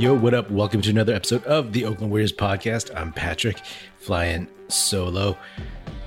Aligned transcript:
Yo, 0.00 0.14
what 0.14 0.32
up? 0.32 0.50
Welcome 0.50 0.80
to 0.80 0.88
another 0.88 1.12
episode 1.12 1.44
of 1.44 1.74
the 1.74 1.84
Oakland 1.84 2.10
Warriors 2.10 2.32
podcast. 2.32 2.90
I'm 2.96 3.12
Patrick, 3.12 3.60
flying 3.98 4.48
solo. 4.68 5.36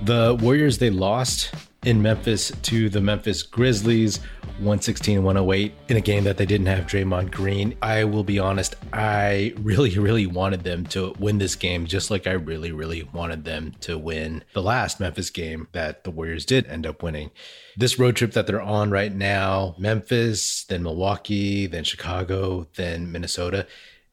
The 0.02 0.36
Warriors, 0.42 0.78
they 0.78 0.90
lost 0.90 1.54
in 1.84 2.02
Memphis 2.02 2.50
to 2.62 2.88
the 2.88 3.00
Memphis 3.00 3.44
Grizzlies 3.44 4.18
116 4.58 5.24
108 5.24 5.74
in 5.88 5.96
a 5.96 6.00
game 6.00 6.22
that 6.24 6.36
they 6.36 6.46
didn't 6.46 6.68
have 6.68 6.86
Draymond 6.86 7.32
Green. 7.32 7.76
I 7.82 8.04
will 8.04 8.22
be 8.22 8.38
honest, 8.38 8.76
I 8.92 9.52
really, 9.58 9.98
really 9.98 10.26
wanted 10.26 10.62
them 10.62 10.86
to 10.86 11.12
win 11.18 11.38
this 11.38 11.56
game, 11.56 11.86
just 11.86 12.08
like 12.08 12.28
I 12.28 12.32
really, 12.32 12.70
really 12.70 13.02
wanted 13.12 13.44
them 13.44 13.74
to 13.80 13.98
win 13.98 14.44
the 14.52 14.62
last 14.62 15.00
Memphis 15.00 15.30
game 15.30 15.66
that 15.72 16.04
the 16.04 16.12
Warriors 16.12 16.46
did 16.46 16.66
end 16.66 16.86
up 16.86 17.02
winning. 17.02 17.32
This 17.76 17.98
road 17.98 18.14
trip 18.14 18.32
that 18.32 18.46
they're 18.46 18.62
on 18.62 18.90
right 18.90 19.12
now 19.12 19.74
Memphis, 19.76 20.64
then 20.64 20.84
Milwaukee, 20.84 21.66
then 21.66 21.82
Chicago, 21.82 22.68
then 22.76 23.10
Minnesota. 23.10 23.66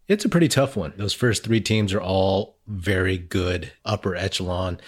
It's 0.08 0.26
a 0.26 0.30
pretty 0.30 0.48
tough 0.48 0.76
one. 0.76 0.94
Those 0.98 1.14
first 1.14 1.44
three 1.44 1.62
teams 1.62 1.94
are 1.94 2.02
all 2.02 2.58
very 2.66 3.20
good 3.20 3.72
upper 3.86 4.16
echelon 4.16 4.80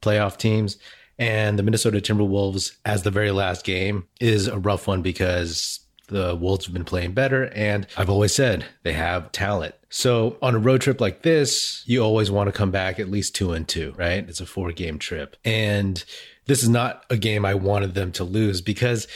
playoff 0.00 0.38
teams. 0.38 0.78
And 1.22 1.56
the 1.56 1.62
Minnesota 1.62 2.00
Timberwolves, 2.00 2.76
as 2.84 3.04
the 3.04 3.12
very 3.12 3.30
last 3.30 3.64
game, 3.64 4.08
is 4.20 4.48
a 4.48 4.58
rough 4.58 4.88
one 4.88 5.02
because 5.02 5.78
the 6.08 6.34
Wolves 6.34 6.66
have 6.66 6.74
been 6.74 6.84
playing 6.84 7.12
better. 7.12 7.46
And 7.54 7.86
I've 7.96 8.10
always 8.10 8.34
said 8.34 8.66
they 8.82 8.94
have 8.94 9.30
talent. 9.30 9.76
So 9.88 10.36
on 10.42 10.56
a 10.56 10.58
road 10.58 10.80
trip 10.80 11.00
like 11.00 11.22
this, 11.22 11.84
you 11.86 12.02
always 12.02 12.28
want 12.28 12.48
to 12.48 12.52
come 12.52 12.72
back 12.72 12.98
at 12.98 13.08
least 13.08 13.36
two 13.36 13.52
and 13.52 13.68
two, 13.68 13.94
right? 13.96 14.28
It's 14.28 14.40
a 14.40 14.46
four 14.46 14.72
game 14.72 14.98
trip. 14.98 15.36
And 15.44 16.04
this 16.46 16.60
is 16.60 16.68
not 16.68 17.04
a 17.08 17.16
game 17.16 17.44
I 17.44 17.54
wanted 17.54 17.94
them 17.94 18.10
to 18.12 18.24
lose 18.24 18.60
because 18.60 19.06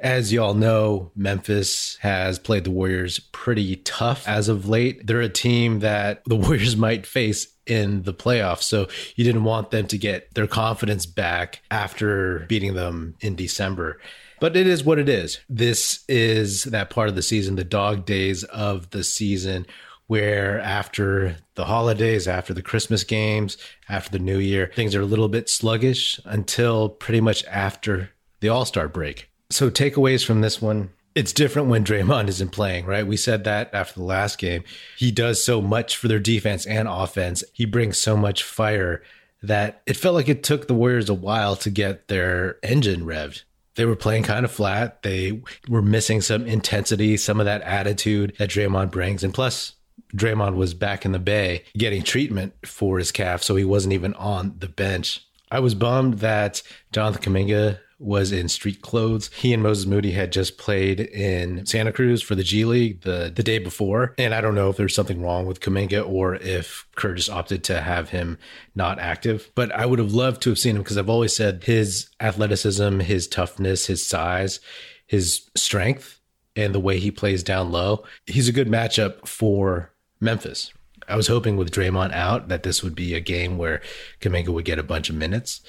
as 0.00 0.32
y'all 0.32 0.54
know, 0.54 1.12
Memphis 1.14 1.96
has 2.00 2.38
played 2.38 2.64
the 2.64 2.70
Warriors 2.70 3.18
pretty 3.18 3.76
tough 3.76 4.26
as 4.26 4.48
of 4.48 4.68
late. 4.68 5.06
They're 5.06 5.20
a 5.20 5.28
team 5.28 5.80
that 5.80 6.22
the 6.24 6.36
Warriors 6.36 6.76
might 6.76 7.06
face 7.06 7.48
in 7.66 8.02
the 8.02 8.14
playoffs. 8.14 8.62
So 8.62 8.88
you 9.14 9.24
didn't 9.24 9.44
want 9.44 9.70
them 9.70 9.86
to 9.88 9.98
get 9.98 10.34
their 10.34 10.46
confidence 10.46 11.06
back 11.06 11.62
after 11.70 12.40
beating 12.48 12.74
them 12.74 13.14
in 13.20 13.36
December. 13.36 14.00
But 14.40 14.56
it 14.56 14.66
is 14.66 14.82
what 14.82 14.98
it 14.98 15.08
is. 15.08 15.38
This 15.48 16.02
is 16.08 16.64
that 16.64 16.90
part 16.90 17.10
of 17.10 17.14
the 17.14 17.22
season, 17.22 17.56
the 17.56 17.64
dog 17.64 18.06
days 18.06 18.42
of 18.44 18.90
the 18.90 19.04
season, 19.04 19.66
where 20.06 20.58
after 20.60 21.36
the 21.54 21.66
holidays, 21.66 22.26
after 22.26 22.52
the 22.54 22.62
Christmas 22.62 23.04
games, 23.04 23.56
after 23.88 24.10
the 24.10 24.18
new 24.18 24.38
year, 24.38 24.72
things 24.74 24.94
are 24.94 25.02
a 25.02 25.06
little 25.06 25.28
bit 25.28 25.48
sluggish 25.48 26.18
until 26.24 26.88
pretty 26.88 27.20
much 27.20 27.44
after 27.44 28.10
the 28.40 28.48
All 28.48 28.64
Star 28.64 28.88
break. 28.88 29.29
So 29.50 29.70
takeaways 29.70 30.24
from 30.24 30.40
this 30.40 30.62
one. 30.62 30.90
It's 31.14 31.32
different 31.32 31.68
when 31.68 31.84
Draymond 31.84 32.28
isn't 32.28 32.52
playing, 32.52 32.86
right? 32.86 33.06
We 33.06 33.16
said 33.16 33.42
that 33.44 33.74
after 33.74 33.94
the 33.94 34.06
last 34.06 34.38
game. 34.38 34.62
He 34.96 35.10
does 35.10 35.42
so 35.42 35.60
much 35.60 35.96
for 35.96 36.06
their 36.06 36.20
defense 36.20 36.66
and 36.66 36.86
offense. 36.86 37.42
He 37.52 37.64
brings 37.64 37.98
so 37.98 38.16
much 38.16 38.44
fire 38.44 39.02
that 39.42 39.82
it 39.86 39.96
felt 39.96 40.14
like 40.14 40.28
it 40.28 40.44
took 40.44 40.68
the 40.68 40.74
Warriors 40.74 41.08
a 41.08 41.14
while 41.14 41.56
to 41.56 41.70
get 41.70 42.06
their 42.06 42.58
engine 42.62 43.04
revved. 43.04 43.42
They 43.74 43.86
were 43.86 43.96
playing 43.96 44.22
kind 44.22 44.44
of 44.44 44.52
flat. 44.52 45.02
They 45.02 45.42
were 45.68 45.82
missing 45.82 46.20
some 46.20 46.46
intensity, 46.46 47.16
some 47.16 47.40
of 47.40 47.46
that 47.46 47.62
attitude 47.62 48.34
that 48.38 48.50
Draymond 48.50 48.90
brings. 48.90 49.24
And 49.24 49.34
plus, 49.34 49.74
Draymond 50.14 50.54
was 50.54 50.74
back 50.74 51.04
in 51.04 51.12
the 51.12 51.18
Bay 51.18 51.64
getting 51.76 52.02
treatment 52.02 52.52
for 52.64 52.98
his 52.98 53.10
calf, 53.10 53.42
so 53.42 53.56
he 53.56 53.64
wasn't 53.64 53.94
even 53.94 54.14
on 54.14 54.54
the 54.58 54.68
bench. 54.68 55.24
I 55.50 55.60
was 55.60 55.74
bummed 55.74 56.18
that 56.18 56.62
Jonathan 56.92 57.32
Kuminga 57.32 57.78
was 58.00 58.32
in 58.32 58.48
street 58.48 58.80
clothes. 58.80 59.28
He 59.34 59.52
and 59.52 59.62
Moses 59.62 59.86
Moody 59.86 60.12
had 60.12 60.32
just 60.32 60.56
played 60.56 61.00
in 61.00 61.66
Santa 61.66 61.92
Cruz 61.92 62.22
for 62.22 62.34
the 62.34 62.42
G 62.42 62.64
League 62.64 63.02
the, 63.02 63.30
the 63.32 63.42
day 63.42 63.58
before. 63.58 64.14
And 64.16 64.34
I 64.34 64.40
don't 64.40 64.54
know 64.54 64.70
if 64.70 64.76
there's 64.76 64.94
something 64.94 65.22
wrong 65.22 65.46
with 65.46 65.60
Kuminga 65.60 66.08
or 66.08 66.34
if 66.36 66.86
Kerr 66.96 67.14
just 67.14 67.30
opted 67.30 67.62
to 67.64 67.82
have 67.82 68.08
him 68.08 68.38
not 68.74 68.98
active. 68.98 69.52
But 69.54 69.70
I 69.72 69.84
would 69.84 69.98
have 69.98 70.14
loved 70.14 70.40
to 70.42 70.50
have 70.50 70.58
seen 70.58 70.76
him 70.76 70.82
because 70.82 70.96
I've 70.96 71.10
always 71.10 71.36
said 71.36 71.64
his 71.64 72.08
athleticism, 72.18 73.00
his 73.00 73.28
toughness, 73.28 73.86
his 73.86 74.04
size, 74.04 74.60
his 75.06 75.50
strength, 75.54 76.20
and 76.56 76.74
the 76.74 76.80
way 76.80 76.98
he 76.98 77.10
plays 77.10 77.42
down 77.42 77.70
low. 77.70 78.04
He's 78.26 78.48
a 78.48 78.52
good 78.52 78.68
matchup 78.68 79.28
for 79.28 79.92
Memphis. 80.20 80.72
I 81.06 81.16
was 81.16 81.26
hoping 81.26 81.56
with 81.56 81.70
Draymond 81.70 82.12
out 82.12 82.48
that 82.48 82.62
this 82.62 82.82
would 82.82 82.94
be 82.94 83.14
a 83.14 83.20
game 83.20 83.58
where 83.58 83.82
Kuminga 84.20 84.48
would 84.48 84.64
get 84.64 84.78
a 84.78 84.84
bunch 84.84 85.10
of 85.10 85.16
minutes. 85.16 85.60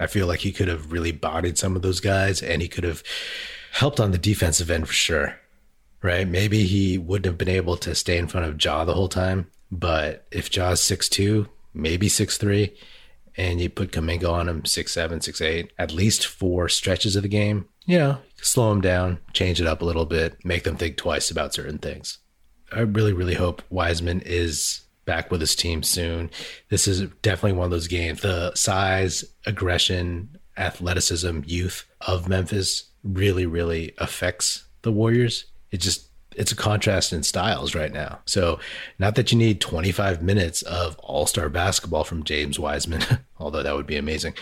I 0.00 0.08
feel 0.08 0.26
like 0.26 0.40
he 0.40 0.50
could 0.50 0.66
have 0.66 0.90
really 0.90 1.12
bodied 1.12 1.58
some 1.58 1.76
of 1.76 1.82
those 1.82 2.00
guys 2.00 2.42
and 2.42 2.60
he 2.60 2.68
could 2.68 2.84
have 2.84 3.04
helped 3.72 4.00
on 4.00 4.10
the 4.10 4.18
defensive 4.18 4.70
end 4.70 4.88
for 4.88 4.94
sure. 4.94 5.38
Right? 6.02 6.26
Maybe 6.26 6.64
he 6.64 6.96
wouldn't 6.96 7.26
have 7.26 7.36
been 7.38 7.54
able 7.54 7.76
to 7.76 7.94
stay 7.94 8.16
in 8.16 8.26
front 8.26 8.46
of 8.46 8.64
Ja 8.64 8.86
the 8.86 8.94
whole 8.94 9.10
time, 9.10 9.48
but 9.70 10.26
if 10.30 10.48
Ja's 10.48 10.82
six 10.82 11.10
two, 11.10 11.46
maybe 11.74 12.08
six 12.08 12.38
three, 12.38 12.74
and 13.36 13.60
you 13.60 13.68
put 13.68 13.92
Kuminga 13.92 14.28
on 14.28 14.48
him 14.48 14.64
six 14.64 14.92
seven, 14.92 15.20
six 15.20 15.42
eight, 15.42 15.72
at 15.78 15.92
least 15.92 16.26
four 16.26 16.70
stretches 16.70 17.16
of 17.16 17.22
the 17.22 17.28
game, 17.28 17.68
you 17.84 17.98
know, 17.98 18.18
slow 18.40 18.72
him 18.72 18.80
down, 18.80 19.18
change 19.34 19.60
it 19.60 19.66
up 19.66 19.82
a 19.82 19.84
little 19.84 20.06
bit, 20.06 20.42
make 20.42 20.64
them 20.64 20.76
think 20.76 20.96
twice 20.96 21.30
about 21.30 21.52
certain 21.52 21.78
things. 21.78 22.18
I 22.72 22.80
really, 22.80 23.12
really 23.12 23.34
hope 23.34 23.62
Wiseman 23.68 24.22
is 24.22 24.82
back 25.10 25.28
with 25.28 25.40
his 25.40 25.56
team 25.56 25.82
soon. 25.82 26.30
This 26.68 26.86
is 26.86 27.00
definitely 27.20 27.58
one 27.58 27.64
of 27.64 27.72
those 27.72 27.88
games. 27.88 28.20
The 28.20 28.54
size, 28.54 29.24
aggression, 29.44 30.38
athleticism, 30.56 31.40
youth 31.46 31.84
of 32.00 32.28
Memphis 32.28 32.84
really, 33.02 33.44
really 33.44 33.92
affects 33.98 34.68
the 34.82 34.92
Warriors. 34.92 35.46
It 35.72 35.80
just 35.80 36.06
it's 36.36 36.52
a 36.52 36.56
contrast 36.56 37.12
in 37.12 37.24
styles 37.24 37.74
right 37.74 37.92
now. 37.92 38.20
So, 38.24 38.60
not 39.00 39.16
that 39.16 39.32
you 39.32 39.36
need 39.36 39.60
25 39.60 40.22
minutes 40.22 40.62
of 40.62 40.96
all-star 41.00 41.48
basketball 41.48 42.04
from 42.04 42.22
James 42.22 42.56
Wiseman, 42.56 43.02
although 43.40 43.64
that 43.64 43.74
would 43.74 43.88
be 43.88 43.96
amazing. 43.96 44.34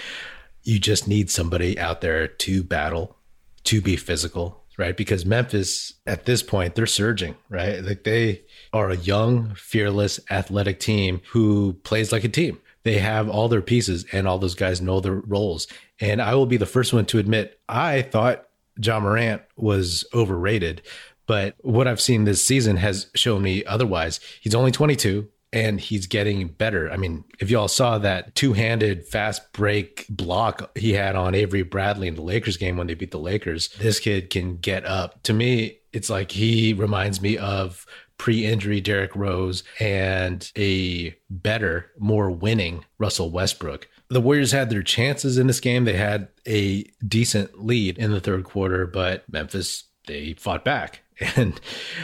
You 0.64 0.78
just 0.78 1.08
need 1.08 1.30
somebody 1.30 1.78
out 1.78 2.02
there 2.02 2.28
to 2.28 2.62
battle, 2.62 3.16
to 3.64 3.80
be 3.80 3.96
physical, 3.96 4.57
right? 4.78 4.96
Because 4.96 5.26
Memphis 5.26 5.92
at 6.06 6.24
this 6.24 6.42
point, 6.42 6.74
they're 6.74 6.86
surging, 6.86 7.34
right? 7.50 7.82
Like 7.82 8.04
they 8.04 8.42
are 8.72 8.90
a 8.90 8.96
young, 8.96 9.54
fearless, 9.56 10.20
athletic 10.30 10.80
team 10.80 11.20
who 11.32 11.74
plays 11.82 12.12
like 12.12 12.24
a 12.24 12.28
team. 12.28 12.60
They 12.84 12.98
have 12.98 13.28
all 13.28 13.48
their 13.48 13.60
pieces 13.60 14.06
and 14.12 14.26
all 14.26 14.38
those 14.38 14.54
guys 14.54 14.80
know 14.80 15.00
their 15.00 15.16
roles. 15.16 15.66
And 16.00 16.22
I 16.22 16.36
will 16.36 16.46
be 16.46 16.56
the 16.56 16.64
first 16.64 16.92
one 16.92 17.04
to 17.06 17.18
admit, 17.18 17.60
I 17.68 18.02
thought 18.02 18.46
Ja 18.80 19.00
Morant 19.00 19.42
was 19.56 20.06
overrated. 20.14 20.80
But 21.26 21.56
what 21.60 21.86
I've 21.86 22.00
seen 22.00 22.24
this 22.24 22.46
season 22.46 22.76
has 22.76 23.10
shown 23.14 23.42
me 23.42 23.64
otherwise. 23.64 24.20
He's 24.40 24.54
only 24.54 24.70
22 24.70 25.28
and 25.52 25.80
he's 25.80 26.06
getting 26.06 26.48
better. 26.48 26.90
I 26.90 26.96
mean, 26.96 27.24
if 27.40 27.50
y'all 27.50 27.68
saw 27.68 27.98
that 27.98 28.34
two 28.34 28.52
handed 28.52 29.06
fast 29.06 29.52
break 29.52 30.06
block 30.08 30.76
he 30.76 30.92
had 30.92 31.16
on 31.16 31.34
Avery 31.34 31.62
Bradley 31.62 32.08
in 32.08 32.14
the 32.14 32.22
Lakers 32.22 32.56
game 32.56 32.76
when 32.76 32.86
they 32.86 32.94
beat 32.94 33.10
the 33.10 33.18
Lakers, 33.18 33.68
this 33.78 34.00
kid 34.00 34.30
can 34.30 34.56
get 34.56 34.84
up. 34.84 35.22
To 35.24 35.32
me, 35.32 35.78
it's 35.92 36.10
like 36.10 36.32
he 36.32 36.74
reminds 36.74 37.20
me 37.22 37.38
of 37.38 37.86
pre 38.18 38.44
injury 38.44 38.80
Derrick 38.80 39.16
Rose 39.16 39.62
and 39.80 40.50
a 40.56 41.16
better, 41.30 41.90
more 41.98 42.30
winning 42.30 42.84
Russell 42.98 43.30
Westbrook. 43.30 43.88
The 44.08 44.20
Warriors 44.20 44.52
had 44.52 44.70
their 44.70 44.82
chances 44.82 45.38
in 45.38 45.46
this 45.46 45.60
game. 45.60 45.84
They 45.84 45.96
had 45.96 46.28
a 46.46 46.84
decent 47.06 47.64
lead 47.64 47.98
in 47.98 48.10
the 48.10 48.20
third 48.20 48.44
quarter, 48.44 48.86
but 48.86 49.24
Memphis, 49.30 49.84
they 50.06 50.34
fought 50.34 50.64
back. 50.64 51.00
And 51.34 51.60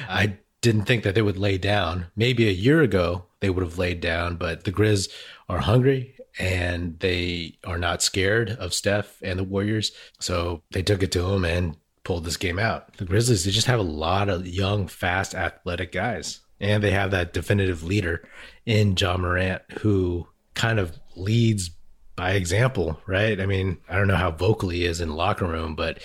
I 0.09 0.38
didn't 0.61 0.87
think 0.87 1.05
that 1.05 1.15
they 1.15 1.22
would 1.22 1.37
lay 1.37 1.56
down. 1.56 2.06
Maybe 2.16 2.49
a 2.49 2.53
year 2.53 2.82
ago, 2.82 3.26
they 3.44 3.50
would 3.50 3.62
have 3.62 3.77
laid 3.77 4.00
down, 4.00 4.37
but 4.37 4.65
the 4.65 4.72
Grizz 4.72 5.10
are 5.50 5.59
hungry 5.59 6.16
and 6.38 6.99
they 7.00 7.59
are 7.62 7.77
not 7.77 8.03
scared 8.03 8.49
of 8.49 8.72
Steph 8.72 9.21
and 9.22 9.38
the 9.38 9.44
Warriors. 9.44 9.93
So 10.19 10.62
they 10.71 10.82
took 10.82 11.03
it 11.03 11.12
to 11.12 11.21
them 11.21 11.44
and 11.44 11.77
pulled 12.05 12.25
this 12.25 12.38
game 12.38 12.59
out. 12.59 12.97
The 12.97 13.05
Grizzlies, 13.05 13.44
they 13.44 13.50
just 13.50 13.66
have 13.66 13.81
a 13.81 13.82
lot 13.82 14.31
of 14.31 14.47
young, 14.47 14.88
fast, 14.88 15.35
athletic 15.35 15.93
guys. 15.93 16.41
And 16.58 16.82
they 16.82 16.93
have 16.93 17.11
that 17.11 17.35
definitive 17.35 17.82
leader 17.82 18.26
in 18.64 18.96
Ja 18.96 19.19
Morant 19.19 19.61
who 19.81 20.26
kind 20.55 20.79
of 20.79 20.99
leads 21.14 21.70
by 22.17 22.31
example, 22.32 22.99
right? 23.06 23.38
I 23.38 23.44
mean, 23.44 23.76
I 23.90 23.99
don't 23.99 24.08
know 24.08 24.17
how 24.17 24.31
vocal 24.31 24.70
he 24.70 24.87
is 24.87 25.02
in 25.02 25.17
locker 25.17 25.47
room, 25.47 25.76
but 25.76 25.99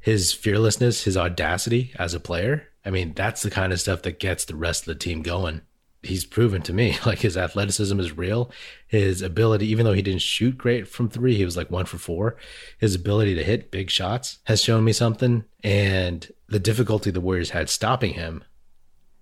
his 0.00 0.32
fearlessness, 0.32 1.04
his 1.04 1.18
audacity 1.18 1.92
as 1.98 2.14
a 2.14 2.20
player, 2.20 2.68
I 2.82 2.88
mean, 2.88 3.12
that's 3.12 3.42
the 3.42 3.50
kind 3.50 3.74
of 3.74 3.80
stuff 3.80 4.00
that 4.02 4.18
gets 4.18 4.46
the 4.46 4.56
rest 4.56 4.84
of 4.84 4.86
the 4.86 4.94
team 4.94 5.20
going 5.20 5.60
he's 6.02 6.24
proven 6.24 6.62
to 6.62 6.72
me 6.72 6.96
like 7.06 7.20
his 7.20 7.36
athleticism 7.36 7.98
is 8.00 8.16
real. 8.16 8.50
His 8.86 9.22
ability, 9.22 9.66
even 9.66 9.84
though 9.84 9.92
he 9.92 10.02
didn't 10.02 10.22
shoot 10.22 10.58
great 10.58 10.88
from 10.88 11.08
three, 11.08 11.36
he 11.36 11.44
was 11.44 11.56
like 11.56 11.70
one 11.70 11.86
for 11.86 11.98
four. 11.98 12.36
His 12.78 12.94
ability 12.94 13.34
to 13.36 13.44
hit 13.44 13.70
big 13.70 13.90
shots 13.90 14.38
has 14.44 14.62
shown 14.62 14.84
me 14.84 14.92
something. 14.92 15.44
And 15.62 16.30
the 16.48 16.60
difficulty 16.60 17.10
the 17.10 17.20
Warriors 17.20 17.50
had 17.50 17.70
stopping 17.70 18.14
him, 18.14 18.44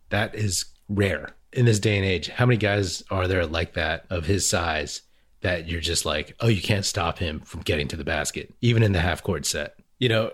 that 0.09 0.35
is 0.35 0.65
rare 0.88 1.37
in 1.53 1.67
this 1.67 1.79
day 1.79 1.97
and 1.97 2.06
age. 2.06 2.29
How 2.29 2.47
many 2.47 2.56
guys 2.56 3.03
are 3.11 3.29
there 3.29 3.47
like 3.47 3.75
that 3.75 4.06
of 4.11 4.27
his 4.27 4.49
size 4.49 5.03
that 5.43 5.69
you're 5.69 5.81
just 5.81 6.05
like, 6.05 6.35
oh, 6.41 6.49
you 6.49 6.61
can't 6.61 6.85
stop 6.85 7.19
him 7.19 7.41
from 7.41 7.62
getting 7.62 7.88
to 7.88 7.97
the 7.97 8.05
basket, 8.05 8.53
even 8.61 8.82
in 8.82 8.93
the 8.93 9.00
half 9.00 9.23
court 9.23 9.47
set? 9.47 9.75
You 9.99 10.09
know, 10.09 10.32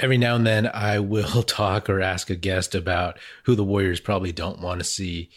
Every 0.00 0.16
now 0.16 0.36
and 0.36 0.46
then, 0.46 0.70
I 0.72 0.98
will 1.00 1.42
talk 1.42 1.90
or 1.90 2.00
ask 2.00 2.30
a 2.30 2.36
guest 2.36 2.74
about 2.74 3.18
who 3.44 3.56
the 3.56 3.64
Warriors 3.64 4.00
probably 4.00 4.32
don't 4.32 4.60
want 4.60 4.80
to 4.80 4.84
see 4.84 5.30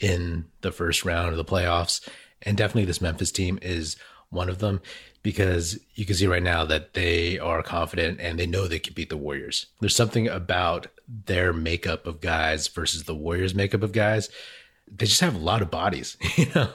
in 0.00 0.46
the 0.60 0.72
first 0.72 1.04
round 1.04 1.30
of 1.30 1.36
the 1.36 1.44
playoffs. 1.44 2.06
And 2.42 2.56
definitely, 2.56 2.84
this 2.84 3.00
Memphis 3.00 3.32
team 3.32 3.58
is 3.62 3.96
one 4.30 4.48
of 4.48 4.58
them 4.58 4.80
because 5.22 5.78
you 5.94 6.04
can 6.04 6.14
see 6.14 6.26
right 6.26 6.42
now 6.42 6.64
that 6.64 6.92
they 6.92 7.38
are 7.38 7.62
confident 7.62 8.20
and 8.20 8.38
they 8.38 8.46
know 8.46 8.68
they 8.68 8.78
can 8.78 8.92
beat 8.92 9.08
the 9.08 9.16
Warriors. 9.16 9.66
There's 9.80 9.96
something 9.96 10.28
about 10.28 10.88
their 11.08 11.52
makeup 11.52 12.06
of 12.06 12.20
guys 12.20 12.68
versus 12.68 13.04
the 13.04 13.14
Warriors' 13.14 13.54
makeup 13.54 13.82
of 13.82 13.92
guys. 13.92 14.28
They 14.86 15.06
just 15.06 15.22
have 15.22 15.34
a 15.34 15.38
lot 15.38 15.62
of 15.62 15.70
bodies, 15.70 16.18
you 16.36 16.46
know. 16.54 16.68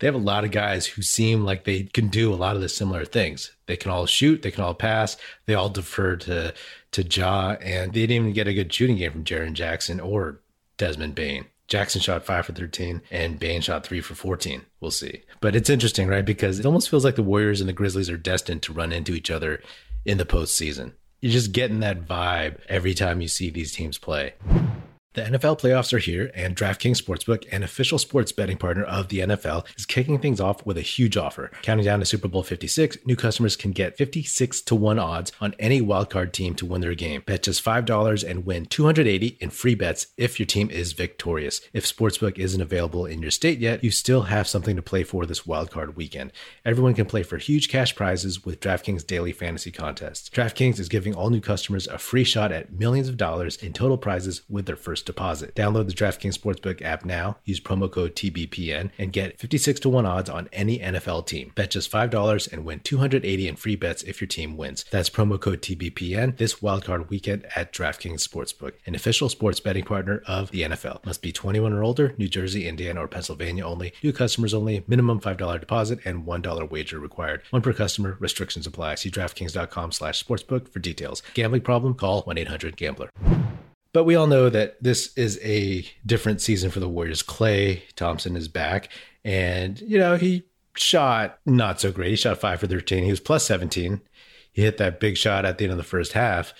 They 0.00 0.08
have 0.08 0.16
a 0.16 0.18
lot 0.18 0.44
of 0.44 0.50
guys 0.50 0.86
who 0.86 1.02
seem 1.02 1.44
like 1.44 1.64
they 1.64 1.84
can 1.84 2.08
do 2.08 2.34
a 2.34 2.36
lot 2.36 2.56
of 2.56 2.62
the 2.62 2.68
similar 2.68 3.04
things. 3.04 3.52
They 3.66 3.76
can 3.76 3.92
all 3.92 4.06
shoot, 4.06 4.42
they 4.42 4.50
can 4.50 4.64
all 4.64 4.74
pass, 4.74 5.16
they 5.46 5.54
all 5.54 5.68
defer 5.68 6.16
to 6.16 6.52
to 6.92 7.02
Ja, 7.02 7.52
and 7.60 7.92
they 7.92 8.00
didn't 8.00 8.16
even 8.16 8.32
get 8.32 8.48
a 8.48 8.54
good 8.54 8.72
shooting 8.72 8.96
game 8.96 9.12
from 9.12 9.24
Jaren 9.24 9.52
Jackson 9.52 10.00
or 10.00 10.40
Desmond 10.76 11.14
Bane. 11.14 11.46
Jackson 11.66 12.00
shot 12.00 12.24
five 12.24 12.46
for 12.46 12.52
13 12.52 13.02
and 13.10 13.38
Bane 13.38 13.60
shot 13.60 13.86
three 13.86 14.00
for 14.00 14.14
14. 14.14 14.62
We'll 14.80 14.90
see. 14.90 15.22
But 15.40 15.56
it's 15.56 15.70
interesting, 15.70 16.08
right? 16.08 16.24
Because 16.24 16.58
it 16.58 16.66
almost 16.66 16.90
feels 16.90 17.04
like 17.04 17.16
the 17.16 17.22
Warriors 17.22 17.60
and 17.60 17.68
the 17.68 17.72
Grizzlies 17.74 18.10
are 18.10 18.16
destined 18.16 18.62
to 18.62 18.72
run 18.72 18.92
into 18.92 19.14
each 19.14 19.30
other 19.30 19.62
in 20.04 20.18
the 20.18 20.26
postseason. 20.26 20.92
You're 21.20 21.32
just 21.32 21.52
getting 21.52 21.80
that 21.80 22.06
vibe 22.06 22.58
every 22.68 22.92
time 22.92 23.22
you 23.22 23.28
see 23.28 23.48
these 23.48 23.72
teams 23.72 23.96
play. 23.96 24.34
The 25.14 25.22
NFL 25.22 25.60
playoffs 25.60 25.92
are 25.92 25.98
here, 25.98 26.32
and 26.34 26.56
DraftKings 26.56 27.00
Sportsbook, 27.00 27.46
an 27.52 27.62
official 27.62 28.00
sports 28.00 28.32
betting 28.32 28.56
partner 28.56 28.82
of 28.82 29.10
the 29.10 29.20
NFL, 29.20 29.64
is 29.78 29.86
kicking 29.86 30.18
things 30.18 30.40
off 30.40 30.66
with 30.66 30.76
a 30.76 30.80
huge 30.80 31.16
offer. 31.16 31.52
Counting 31.62 31.84
down 31.84 32.00
to 32.00 32.04
Super 32.04 32.26
Bowl 32.26 32.42
56, 32.42 32.98
new 33.06 33.14
customers 33.14 33.54
can 33.54 33.70
get 33.70 33.96
56 33.96 34.60
to 34.62 34.74
1 34.74 34.98
odds 34.98 35.30
on 35.40 35.54
any 35.60 35.80
wildcard 35.80 36.32
team 36.32 36.56
to 36.56 36.66
win 36.66 36.80
their 36.80 36.96
game. 36.96 37.22
Bet 37.24 37.44
just 37.44 37.64
$5 37.64 38.28
and 38.28 38.44
win 38.44 38.66
280 38.66 39.38
in 39.40 39.50
free 39.50 39.76
bets 39.76 40.08
if 40.16 40.40
your 40.40 40.46
team 40.46 40.68
is 40.68 40.94
victorious. 40.94 41.60
If 41.72 41.86
Sportsbook 41.86 42.36
isn't 42.36 42.60
available 42.60 43.06
in 43.06 43.22
your 43.22 43.30
state 43.30 43.60
yet, 43.60 43.84
you 43.84 43.92
still 43.92 44.22
have 44.22 44.48
something 44.48 44.74
to 44.74 44.82
play 44.82 45.04
for 45.04 45.26
this 45.26 45.42
wildcard 45.42 45.94
weekend. 45.94 46.32
Everyone 46.64 46.94
can 46.94 47.06
play 47.06 47.22
for 47.22 47.38
huge 47.38 47.68
cash 47.68 47.94
prizes 47.94 48.44
with 48.44 48.58
DraftKings 48.58 49.06
daily 49.06 49.30
fantasy 49.30 49.70
contests. 49.70 50.28
DraftKings 50.28 50.80
is 50.80 50.88
giving 50.88 51.14
all 51.14 51.30
new 51.30 51.40
customers 51.40 51.86
a 51.86 51.98
free 51.98 52.24
shot 52.24 52.50
at 52.50 52.72
millions 52.72 53.08
of 53.08 53.16
dollars 53.16 53.56
in 53.58 53.72
total 53.72 53.96
prizes 53.96 54.42
with 54.48 54.66
their 54.66 54.74
first 54.74 55.03
deposit. 55.04 55.54
Download 55.54 55.86
the 55.86 55.94
DraftKings 55.94 56.38
Sportsbook 56.38 56.82
app 56.82 57.04
now, 57.04 57.36
use 57.44 57.60
promo 57.60 57.90
code 57.90 58.14
TBPN, 58.16 58.90
and 58.98 59.12
get 59.12 59.38
56 59.38 59.80
to 59.80 59.88
1 59.88 60.06
odds 60.06 60.30
on 60.30 60.48
any 60.52 60.78
NFL 60.78 61.26
team. 61.26 61.52
Bet 61.54 61.70
just 61.70 61.90
$5 61.90 62.52
and 62.52 62.64
win 62.64 62.80
280 62.80 63.48
in 63.48 63.56
free 63.56 63.76
bets 63.76 64.02
if 64.02 64.20
your 64.20 64.28
team 64.28 64.56
wins. 64.56 64.84
That's 64.90 65.10
promo 65.10 65.40
code 65.40 65.62
TBPN 65.62 66.36
this 66.36 66.56
wildcard 66.56 67.08
weekend 67.08 67.46
at 67.54 67.72
DraftKings 67.72 68.26
Sportsbook, 68.26 68.72
an 68.86 68.94
official 68.94 69.28
sports 69.28 69.60
betting 69.60 69.84
partner 69.84 70.22
of 70.26 70.50
the 70.50 70.62
NFL. 70.62 71.04
Must 71.04 71.22
be 71.22 71.32
21 71.32 71.72
or 71.72 71.82
older, 71.82 72.14
New 72.18 72.28
Jersey, 72.28 72.66
Indiana, 72.66 73.02
or 73.02 73.08
Pennsylvania 73.08 73.64
only. 73.64 73.92
New 74.02 74.12
customers 74.12 74.54
only. 74.54 74.84
Minimum 74.86 75.20
$5 75.20 75.60
deposit 75.60 76.00
and 76.04 76.24
$1 76.24 76.70
wager 76.70 76.98
required. 76.98 77.42
One 77.50 77.62
per 77.62 77.72
customer. 77.72 78.16
Restrictions 78.20 78.66
apply. 78.66 78.96
See 78.96 79.10
DraftKings.com 79.10 79.92
slash 79.92 80.24
sportsbook 80.24 80.68
for 80.68 80.78
details. 80.78 81.22
Gambling 81.34 81.62
problem? 81.62 81.94
Call 81.94 82.22
1-800-GAMBLER. 82.24 83.10
But 83.94 84.04
we 84.04 84.16
all 84.16 84.26
know 84.26 84.50
that 84.50 84.82
this 84.82 85.16
is 85.16 85.38
a 85.42 85.86
different 86.04 86.40
season 86.40 86.70
for 86.70 86.80
the 86.80 86.88
Warriors. 86.88 87.22
Klay 87.22 87.80
Thompson 87.94 88.36
is 88.36 88.48
back, 88.48 88.90
and 89.24 89.80
you 89.80 89.98
know 89.98 90.16
he 90.16 90.42
shot 90.74 91.38
not 91.46 91.80
so 91.80 91.92
great. 91.92 92.10
He 92.10 92.16
shot 92.16 92.40
five 92.40 92.58
for 92.58 92.66
thirteen. 92.66 93.04
He 93.04 93.10
was 93.10 93.20
plus 93.20 93.46
seventeen. 93.46 94.00
He 94.52 94.62
hit 94.62 94.78
that 94.78 94.98
big 94.98 95.16
shot 95.16 95.44
at 95.44 95.58
the 95.58 95.64
end 95.64 95.70
of 95.72 95.78
the 95.78 95.84
first 95.84 96.12
half, 96.12 96.52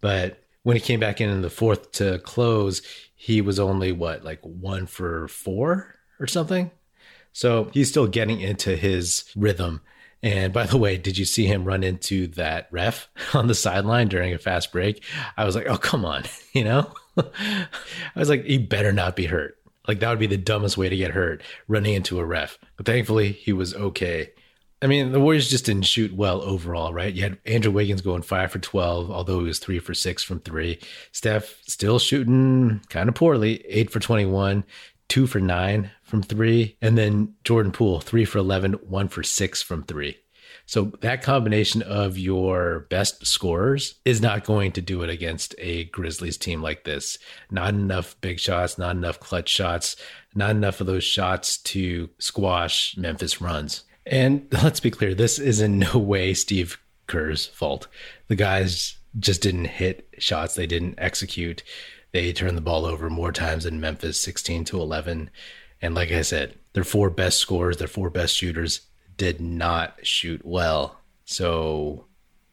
but 0.00 0.42
when 0.62 0.74
he 0.74 0.80
came 0.80 1.00
back 1.00 1.20
in 1.20 1.28
in 1.28 1.42
the 1.42 1.50
fourth 1.50 1.92
to 1.92 2.18
close, 2.20 2.80
he 3.14 3.42
was 3.42 3.60
only 3.60 3.92
what 3.92 4.24
like 4.24 4.40
one 4.42 4.86
for 4.86 5.28
four 5.28 5.96
or 6.18 6.26
something. 6.26 6.70
So 7.32 7.70
he's 7.74 7.90
still 7.90 8.06
getting 8.06 8.40
into 8.40 8.74
his 8.74 9.30
rhythm. 9.36 9.82
And 10.22 10.52
by 10.52 10.66
the 10.66 10.76
way, 10.76 10.98
did 10.98 11.16
you 11.16 11.24
see 11.24 11.46
him 11.46 11.64
run 11.64 11.82
into 11.82 12.26
that 12.28 12.68
ref 12.70 13.08
on 13.34 13.46
the 13.46 13.54
sideline 13.54 14.08
during 14.08 14.34
a 14.34 14.38
fast 14.38 14.72
break? 14.72 15.02
I 15.36 15.44
was 15.44 15.54
like, 15.54 15.66
oh, 15.66 15.78
come 15.78 16.04
on. 16.04 16.24
You 16.52 16.64
know, 16.64 16.92
I 17.16 17.68
was 18.16 18.28
like, 18.28 18.44
he 18.44 18.58
better 18.58 18.92
not 18.92 19.14
be 19.14 19.26
hurt. 19.26 19.56
Like, 19.86 20.00
that 20.00 20.10
would 20.10 20.18
be 20.18 20.26
the 20.26 20.36
dumbest 20.36 20.76
way 20.76 20.88
to 20.88 20.96
get 20.96 21.12
hurt, 21.12 21.44
running 21.68 21.94
into 21.94 22.18
a 22.18 22.24
ref. 22.24 22.58
But 22.76 22.86
thankfully, 22.86 23.30
he 23.30 23.52
was 23.52 23.72
okay. 23.72 24.30
I 24.82 24.88
mean, 24.88 25.12
the 25.12 25.20
Warriors 25.20 25.48
just 25.48 25.66
didn't 25.66 25.84
shoot 25.84 26.12
well 26.12 26.42
overall, 26.42 26.92
right? 26.92 27.14
You 27.14 27.22
had 27.22 27.38
Andrew 27.46 27.70
Wiggins 27.70 28.00
going 28.00 28.22
five 28.22 28.50
for 28.50 28.58
12, 28.58 29.12
although 29.12 29.38
he 29.38 29.44
was 29.44 29.60
three 29.60 29.78
for 29.78 29.94
six 29.94 30.24
from 30.24 30.40
three. 30.40 30.80
Steph 31.12 31.62
still 31.68 32.00
shooting 32.00 32.80
kind 32.88 33.08
of 33.08 33.14
poorly, 33.14 33.64
eight 33.68 33.92
for 33.92 34.00
21 34.00 34.64
two 35.10 35.26
for 35.26 35.40
nine 35.40 35.90
from 36.10 36.22
three. 36.22 36.76
And 36.82 36.98
then 36.98 37.34
Jordan 37.44 37.72
Poole, 37.72 38.00
three 38.00 38.24
for 38.24 38.38
11, 38.38 38.74
one 38.74 39.08
for 39.08 39.22
six 39.22 39.62
from 39.62 39.84
three. 39.84 40.18
So 40.66 40.92
that 41.00 41.22
combination 41.22 41.82
of 41.82 42.16
your 42.16 42.86
best 42.90 43.26
scorers 43.26 43.96
is 44.04 44.20
not 44.20 44.44
going 44.44 44.72
to 44.72 44.80
do 44.80 45.02
it 45.02 45.10
against 45.10 45.54
a 45.58 45.84
Grizzlies 45.86 46.36
team 46.36 46.62
like 46.62 46.84
this. 46.84 47.18
Not 47.50 47.70
enough 47.70 48.14
big 48.20 48.38
shots, 48.38 48.78
not 48.78 48.94
enough 48.94 49.18
clutch 49.18 49.48
shots, 49.48 49.96
not 50.34 50.50
enough 50.50 50.80
of 50.80 50.86
those 50.86 51.04
shots 51.04 51.58
to 51.58 52.10
squash 52.18 52.96
Memphis 52.96 53.40
runs. 53.40 53.82
And 54.06 54.46
let's 54.62 54.80
be 54.80 54.90
clear, 54.90 55.14
this 55.14 55.38
is 55.38 55.60
in 55.60 55.78
no 55.80 55.98
way 55.98 56.34
Steve 56.34 56.78
Kerr's 57.06 57.46
fault. 57.46 57.88
The 58.28 58.36
guys 58.36 58.96
just 59.18 59.42
didn't 59.42 59.64
hit 59.64 60.08
shots, 60.18 60.54
they 60.54 60.66
didn't 60.66 60.98
execute. 60.98 61.62
They 62.12 62.32
turned 62.32 62.56
the 62.56 62.62
ball 62.62 62.86
over 62.86 63.08
more 63.08 63.32
times 63.32 63.64
than 63.64 63.80
Memphis, 63.80 64.20
16 64.20 64.64
to 64.66 64.80
11. 64.80 65.30
And 65.82 65.94
like 65.94 66.12
I 66.12 66.22
said, 66.22 66.54
their 66.72 66.84
four 66.84 67.10
best 67.10 67.38
scorers, 67.38 67.78
their 67.78 67.88
four 67.88 68.10
best 68.10 68.36
shooters 68.36 68.82
did 69.16 69.40
not 69.40 69.98
shoot 70.02 70.44
well. 70.44 71.00
So 71.24 72.06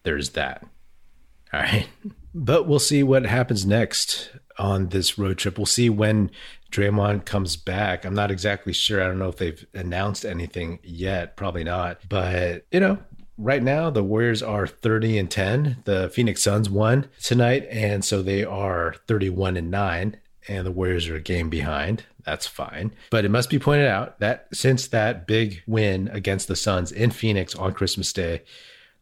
there's 0.03 0.31
that. 0.31 0.65
All 1.53 1.61
right. 1.61 1.87
But 2.33 2.67
we'll 2.67 2.79
see 2.79 3.03
what 3.03 3.25
happens 3.25 3.65
next 3.65 4.31
on 4.59 4.89
this 4.89 5.17
road 5.17 5.37
trip. 5.37 5.57
We'll 5.57 5.65
see 5.65 5.89
when 5.89 6.29
Draymond 6.71 7.25
comes 7.25 7.55
back. 7.55 8.05
I'm 8.05 8.13
not 8.13 8.31
exactly 8.31 8.73
sure. 8.73 9.01
I 9.01 9.07
don't 9.07 9.19
know 9.19 9.29
if 9.29 9.37
they've 9.37 9.65
announced 9.73 10.25
anything 10.25 10.79
yet. 10.83 11.37
Probably 11.37 11.63
not. 11.63 12.01
But, 12.09 12.65
you 12.71 12.79
know, 12.79 12.99
right 13.37 13.63
now 13.63 13.89
the 13.89 14.03
Warriors 14.03 14.43
are 14.43 14.67
30 14.67 15.17
and 15.17 15.31
10. 15.31 15.83
The 15.85 16.09
Phoenix 16.09 16.43
Suns 16.43 16.69
won 16.69 17.07
tonight, 17.23 17.65
and 17.69 18.03
so 18.03 18.21
they 18.21 18.43
are 18.43 18.95
31 19.07 19.55
and 19.57 19.71
9 19.71 20.17
and 20.47 20.65
the 20.65 20.71
Warriors 20.71 21.07
are 21.07 21.15
a 21.15 21.21
game 21.21 21.49
behind. 21.49 22.03
That's 22.27 22.45
fine. 22.45 22.91
But 23.09 23.23
it 23.23 23.31
must 23.31 23.49
be 23.49 23.57
pointed 23.57 23.87
out 23.87 24.19
that 24.19 24.49
since 24.51 24.87
that 24.87 25.27
big 25.27 25.63
win 25.65 26.09
against 26.09 26.49
the 26.49 26.57
Suns 26.57 26.91
in 26.91 27.09
Phoenix 27.09 27.55
on 27.55 27.71
Christmas 27.71 28.11
Day, 28.11 28.43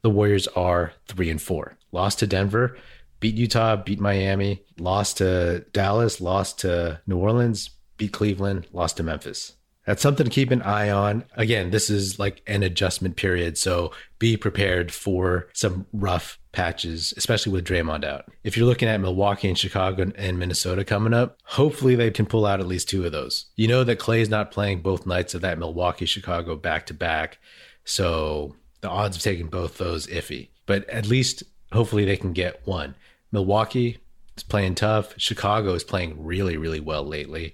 the 0.04 0.12
Warriors 0.12 0.48
are 0.50 0.94
3 1.08 1.32
and 1.32 1.42
4. 1.42 1.76
Lost 1.92 2.20
to 2.20 2.28
Denver, 2.28 2.78
beat 3.20 3.34
Utah, 3.34 3.78
beat 3.78 4.00
Miami, 4.00 4.64
lost 4.78 5.18
to 5.18 5.66
Dallas, 5.74 6.22
lost 6.22 6.60
to 6.60 7.02
New 7.08 7.18
Orleans, 7.18 7.72
beat 7.98 8.12
Cleveland, 8.12 8.68
lost 8.72 8.98
to 8.98 9.04
Memphis. 9.04 9.54
That's 9.86 10.02
something 10.02 10.26
to 10.26 10.32
keep 10.32 10.52
an 10.52 10.64
eye 10.64 10.90
on. 10.90 11.26
Again, 11.36 11.70
this 11.70 11.90
is 11.90 12.18
like 12.18 12.42
an 12.48 12.64
adjustment 12.64 13.16
period, 13.18 13.58
so 13.58 13.92
be 14.18 14.36
prepared 14.36 14.92
for 14.92 15.48
some 15.54 15.86
rough 15.94 16.40
patches, 16.52 17.14
especially 17.18 17.52
with 17.52 17.66
Draymond 17.66 18.04
out. 18.04 18.26
If 18.44 18.58
you're 18.58 18.66
looking 18.66 18.88
at 18.88 19.00
Milwaukee 19.00 19.48
and 19.48 19.58
Chicago 19.58 20.12
and 20.16 20.40
Minnesota 20.40 20.84
coming 20.84 21.14
up, 21.14 21.38
hopefully 21.44 21.96
they 21.96 22.10
can 22.10 22.26
pull 22.26 22.46
out 22.46 22.60
at 22.60 22.68
least 22.68 22.90
two 22.90 23.06
of 23.06 23.12
those. 23.12 23.46
You 23.56 23.68
know 23.68 23.84
that 23.84 24.00
Klay's 24.00 24.30
not 24.30 24.52
playing 24.52 24.82
both 24.82 25.06
nights 25.06 25.36
of 25.36 25.42
that 25.42 25.60
Milwaukee 25.60 26.06
Chicago 26.06 26.56
back 26.56 26.88
to 26.88 26.94
back, 26.94 27.38
so 27.84 28.56
the 28.82 28.90
odds 28.90 29.18
of 29.18 29.24
taking 29.24 29.48
both 29.48 29.78
those 29.78 30.08
iffy. 30.08 30.50
But 30.66 30.90
at 30.90 31.08
least 31.08 31.44
hopefully 31.72 32.06
they 32.06 32.18
can 32.18 32.34
get 32.34 32.66
one. 32.66 32.96
Milwaukee 33.32 34.00
is 34.36 34.44
playing 34.44 34.76
tough. 34.76 35.14
Chicago 35.18 35.74
is 35.74 35.84
playing 35.84 36.24
really, 36.24 36.58
really 36.58 36.80
well 36.80 37.04
lately. 37.06 37.54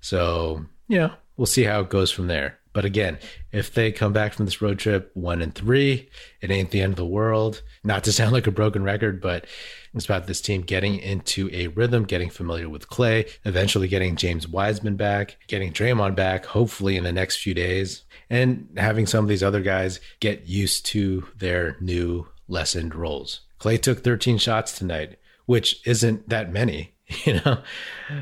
So, 0.00 0.66
you 0.88 0.98
know, 0.98 1.12
we'll 1.36 1.46
see 1.46 1.64
how 1.64 1.80
it 1.80 1.90
goes 1.90 2.10
from 2.10 2.26
there. 2.26 2.58
But 2.72 2.84
again, 2.86 3.18
if 3.52 3.72
they 3.72 3.92
come 3.92 4.12
back 4.12 4.32
from 4.32 4.46
this 4.46 4.62
road 4.62 4.78
trip 4.78 5.10
one 5.14 5.42
and 5.42 5.54
three, 5.54 6.08
it 6.40 6.50
ain't 6.50 6.70
the 6.70 6.80
end 6.80 6.92
of 6.92 6.96
the 6.96 7.06
world. 7.06 7.62
Not 7.84 8.04
to 8.04 8.12
sound 8.14 8.32
like 8.32 8.46
a 8.46 8.52
broken 8.52 8.82
record, 8.82 9.20
but 9.20 9.46
it's 9.94 10.06
about 10.06 10.26
this 10.26 10.40
team 10.40 10.62
getting 10.62 10.98
into 10.98 11.50
a 11.52 11.66
rhythm, 11.68 12.04
getting 12.04 12.30
familiar 12.30 12.68
with 12.68 12.88
Klay, 12.88 13.28
eventually 13.44 13.88
getting 13.88 14.16
James 14.16 14.48
Wiseman 14.48 14.96
back, 14.96 15.36
getting 15.48 15.72
Draymond 15.72 16.16
back, 16.16 16.46
hopefully 16.46 16.96
in 16.96 17.04
the 17.04 17.12
next 17.12 17.36
few 17.36 17.52
days, 17.52 18.04
and 18.30 18.68
having 18.78 19.06
some 19.06 19.24
of 19.24 19.28
these 19.28 19.42
other 19.42 19.60
guys 19.60 20.00
get 20.20 20.46
used 20.46 20.86
to 20.86 21.26
their 21.36 21.76
new 21.80 22.26
lessened 22.48 22.94
roles. 22.94 23.40
Klay 23.60 23.80
took 23.80 24.02
13 24.02 24.38
shots 24.38 24.76
tonight, 24.76 25.18
which 25.44 25.86
isn't 25.86 26.28
that 26.30 26.52
many 26.52 26.91
you 27.24 27.40
know, 27.44 27.62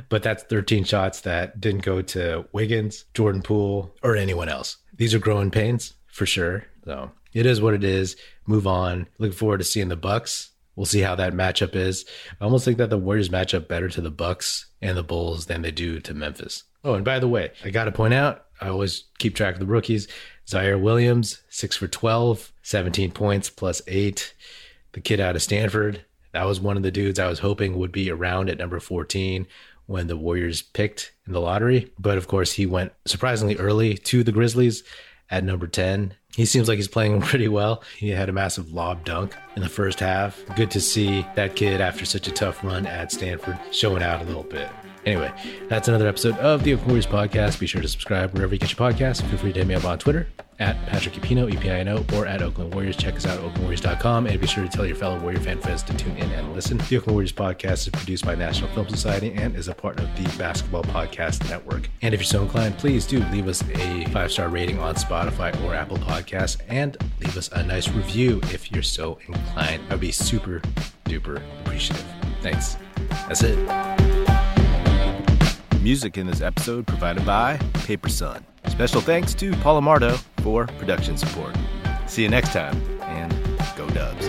but 0.09 0.23
that's 0.23 0.43
13 0.45 0.85
shots 0.85 1.23
that 1.23 1.61
didn't 1.61 1.83
go 1.83 2.03
to 2.03 2.47
Wiggins, 2.53 3.05
Jordan 3.15 3.43
Poole, 3.43 3.95
or 4.03 4.17
anyone 4.17 4.49
else. 4.49 4.77
These 4.97 5.15
are 5.15 5.19
growing 5.19 5.51
pains 5.51 5.95
for 6.07 6.27
sure. 6.27 6.65
So 6.85 7.11
it 7.33 7.47
is 7.47 7.61
what 7.61 7.75
it 7.75 7.85
is. 7.85 8.17
Move 8.47 8.67
on. 8.67 9.07
Looking 9.19 9.37
forward 9.37 9.59
to 9.59 9.65
seeing 9.65 9.89
the 9.89 9.97
Bucks 9.97 10.51
We'll 10.81 10.87
see 10.87 11.01
how 11.01 11.15
that 11.17 11.35
matchup 11.35 11.77
is. 11.77 12.07
I 12.41 12.45
almost 12.45 12.65
think 12.65 12.79
that 12.79 12.89
the 12.89 12.97
Warriors 12.97 13.31
match 13.31 13.53
up 13.53 13.69
better 13.69 13.91
to 13.91 14.01
the 14.01 14.11
Bucks 14.11 14.65
and 14.81 14.97
the 14.97 15.03
Bulls 15.03 15.45
than 15.45 15.61
they 15.61 15.71
do 15.71 16.01
to 16.01 16.15
Memphis. 16.15 16.65
Oh, 16.83 16.95
and 16.95 17.05
by 17.05 17.19
the 17.19 17.29
way, 17.29 17.53
I 17.63 17.69
got 17.69 17.85
to 17.85 17.93
point 17.93 18.15
out, 18.15 18.47
I 18.63 18.69
always 18.69 19.05
keep 19.19 19.35
track 19.35 19.53
of 19.53 19.61
the 19.61 19.67
rookies. 19.67 20.09
Ziaire 20.47 20.81
Williams, 20.81 21.43
six 21.51 21.77
for 21.77 21.87
12, 21.87 22.51
17 22.63 23.11
points 23.11 23.51
plus 23.51 23.83
eight. 23.87 24.33
The 24.93 25.03
kid 25.03 25.21
out 25.21 25.37
of 25.37 25.43
Stanford, 25.43 26.05
that 26.33 26.47
was 26.47 26.61
one 26.61 26.77
of 26.77 26.83
the 26.83 26.91
dudes 26.91 27.19
I 27.19 27.29
was 27.29 27.41
hoping 27.41 27.77
would 27.79 27.93
be 27.93 28.11
around 28.11 28.49
at 28.49 28.59
number 28.59 28.81
14 28.81 29.47
when 29.87 30.07
the 30.07 30.17
Warriors 30.17 30.63
picked 30.63 31.13
in 31.27 31.33
the 31.33 31.41
lottery. 31.41 31.93
But 31.99 32.19
of 32.19 32.29
course, 32.29 32.53
he 32.53 32.67
went 32.67 32.93
surprisingly 33.07 33.57
early 33.57 33.97
to 33.97 34.23
the 34.23 34.33
Grizzlies 34.33 34.85
at 35.31 35.45
number 35.45 35.67
10. 35.67 36.15
He 36.37 36.45
seems 36.45 36.69
like 36.69 36.77
he's 36.77 36.89
playing 36.89 37.21
pretty 37.23 37.49
well. 37.49 37.83
He 37.97 38.11
had 38.11 38.29
a 38.29 38.33
massive 38.33 38.73
lob 38.73 39.05
dunk 39.05 39.35
in 39.57 39.63
the 39.63 39.69
first 39.69 40.01
half. 40.01 40.41
Good 40.57 40.71
to 40.73 40.81
see 40.81 41.27
that 41.35 41.57
kid 41.57 41.81
after 41.81 42.05
such 42.05 42.29
a 42.29 42.33
tough 42.33 42.63
run 42.63 42.87
at 42.87 43.11
Stanford 43.13 43.59
showing 43.73 44.03
out 44.03 44.23
a 44.23 44.25
little 44.25 44.45
bit. 44.45 44.69
Anyway, 45.07 45.33
that's 45.69 45.89
another 45.89 46.07
episode 46.07 46.37
of 46.39 46.63
the 46.63 46.75
Warriors 46.75 47.07
podcast. 47.07 47.59
Be 47.59 47.67
sure 47.67 47.81
to 47.81 47.89
subscribe 47.89 48.35
wherever 48.35 48.55
you 48.55 48.61
get 48.61 48.79
your 48.79 48.93
podcasts. 48.93 49.23
Feel 49.29 49.39
free 49.39 49.53
to 49.53 49.61
hit 49.61 49.67
me 49.67 49.75
up 49.75 49.85
on 49.85 49.99
Twitter 49.99 50.29
at 50.61 50.77
Patrick 50.87 51.15
Epino, 51.15 51.53
E-P-I-N-O, 51.53 52.05
or 52.15 52.27
at 52.27 52.43
Oakland 52.43 52.73
Warriors. 52.75 52.97
Check 52.97 53.17
us 53.17 53.27
out 53.27 53.39
at 53.39 53.45
oaklandwarriors.com. 53.45 54.27
And 54.27 54.41
be 54.41 54.47
sure 54.47 54.63
to 54.65 54.71
tell 54.71 54.87
your 54.87 54.97
fellow 54.97 55.19
Warrior 55.19 55.41
fan 55.41 55.61
friends 55.61 55.83
to 55.85 55.97
tune 55.97 56.17
in 56.17 56.31
and 56.31 56.55
listen. 56.55 56.77
The 56.77 56.99
Oakland 56.99 57.15
Warriors 57.15 57.33
podcast 57.33 57.73
is 57.73 57.89
produced 57.89 58.25
by 58.25 58.35
National 58.35 58.71
Film 58.71 58.89
Society 58.89 59.33
and 59.33 59.57
is 59.57 59.69
a 59.69 59.75
part 59.75 59.99
of 59.99 60.07
the 60.17 60.25
Basketball 60.39 60.85
Podcast 60.85 61.49
Network. 61.49 61.89
And 62.03 62.15
if 62.15 62.21
you're 62.21 62.27
so 62.27 62.43
inclined, 62.43 62.79
please 62.79 63.07
do 63.07 63.19
leave 63.31 63.49
us 63.49 63.63
a 63.75 64.05
five-star 64.11 64.49
rating 64.49 64.79
on 64.79 64.95
Spotify 64.95 65.59
or 65.65 65.75
Apple 65.75 65.97
Podcasts 65.99 66.61
and 66.69 66.97
leave 67.21 67.37
us 67.37 67.49
a 67.53 67.63
nice 67.63 67.89
review 67.89 68.41
if 68.45 68.71
you're 68.71 68.83
so 68.83 69.19
inclined. 69.27 69.83
I'd 69.91 70.01
be 70.01 70.13
super 70.13 70.61
duper 71.07 71.43
appreciative. 71.61 72.05
Thanks. 72.43 72.77
That's 73.29 73.43
it. 73.43 73.59
Music 75.81 76.19
in 76.19 76.27
this 76.27 76.43
episode 76.43 76.87
provided 76.87 77.25
by 77.25 77.57
Paper 77.73 78.11
Sun. 78.11 78.45
Special 78.69 79.01
thanks 79.01 79.33
to 79.35 79.53
Paul 79.57 79.81
Amardo 79.81 80.23
for 80.43 80.67
production 80.67 81.17
support. 81.17 81.57
See 82.07 82.23
you 82.23 82.29
next 82.29 82.53
time, 82.53 82.81
and 83.03 83.33
go 83.77 83.89
Dubs. 83.91 84.29